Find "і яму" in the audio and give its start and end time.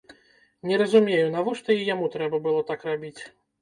1.79-2.11